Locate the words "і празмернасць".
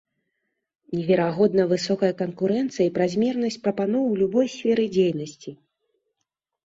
2.87-3.61